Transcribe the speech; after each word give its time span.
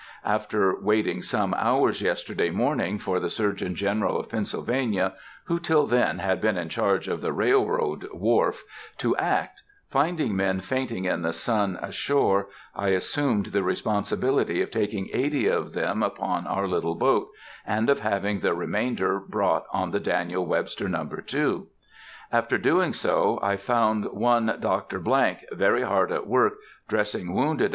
After 0.25 0.75
waiting 0.81 1.21
some 1.21 1.53
hours 1.53 2.01
yesterday 2.01 2.49
morning 2.49 2.97
for 2.97 3.19
the 3.19 3.29
Surgeon 3.29 3.75
General 3.75 4.19
of 4.19 4.29
Pennsylvania 4.29 5.13
(who 5.43 5.59
till 5.59 5.85
then 5.85 6.17
had 6.17 6.41
been 6.41 6.57
in 6.57 6.69
charge 6.69 7.07
of 7.07 7.21
the 7.21 7.31
railroad 7.31 8.07
wharf) 8.11 8.63
to 8.97 9.15
act, 9.17 9.61
finding 9.91 10.35
men 10.35 10.59
fainting 10.59 11.05
in 11.05 11.21
the 11.21 11.33
sun 11.33 11.77
ashore, 11.79 12.47
I 12.75 12.87
assumed 12.87 13.45
the 13.53 13.61
responsibility 13.61 14.59
of 14.63 14.71
taking 14.71 15.07
eighty 15.13 15.45
of 15.45 15.73
them 15.73 16.01
upon 16.01 16.47
our 16.47 16.67
little 16.67 16.95
boat, 16.95 17.27
and 17.63 17.87
of 17.87 17.99
having 17.99 18.39
the 18.39 18.55
remainder 18.55 19.19
brought 19.19 19.65
on 19.71 19.91
the 19.91 19.99
Daniel 19.99 20.47
Webster 20.47 20.89
No. 20.89 21.05
2. 21.05 21.67
After 22.31 22.57
doing 22.57 22.93
so, 22.93 23.37
I 23.43 23.55
found 23.55 24.05
one 24.05 24.57
Dr.——, 24.59 24.97
very 25.51 25.83
hard 25.83 26.11
at 26.11 26.25
work 26.25 26.53
dressing 26.87 27.35
wounded, 27.35 27.67
&c. 27.69 27.69